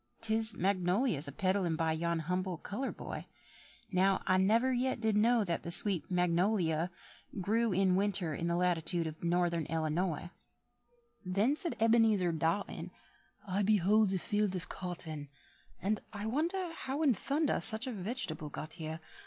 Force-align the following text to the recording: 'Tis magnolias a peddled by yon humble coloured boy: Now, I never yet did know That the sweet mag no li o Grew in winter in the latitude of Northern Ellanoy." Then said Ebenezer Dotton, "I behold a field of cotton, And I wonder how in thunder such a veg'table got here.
'Tis 0.21 0.55
magnolias 0.55 1.27
a 1.27 1.31
peddled 1.31 1.77
by 1.77 1.91
yon 1.91 2.21
humble 2.21 2.57
coloured 2.57 2.97
boy: 2.97 3.27
Now, 3.91 4.23
I 4.25 4.37
never 4.37 4.73
yet 4.73 4.99
did 4.99 5.15
know 5.15 5.43
That 5.43 5.61
the 5.61 5.69
sweet 5.69 6.09
mag 6.09 6.31
no 6.31 6.53
li 6.53 6.73
o 6.73 6.89
Grew 7.39 7.71
in 7.71 7.95
winter 7.95 8.33
in 8.33 8.47
the 8.47 8.55
latitude 8.55 9.05
of 9.05 9.23
Northern 9.23 9.67
Ellanoy." 9.67 10.31
Then 11.23 11.55
said 11.55 11.75
Ebenezer 11.79 12.31
Dotton, 12.31 12.89
"I 13.47 13.61
behold 13.61 14.11
a 14.11 14.17
field 14.17 14.55
of 14.55 14.69
cotton, 14.69 15.29
And 15.79 15.99
I 16.11 16.25
wonder 16.25 16.73
how 16.73 17.03
in 17.03 17.13
thunder 17.13 17.59
such 17.59 17.85
a 17.85 17.91
veg'table 17.93 18.49
got 18.51 18.73
here. 18.73 18.99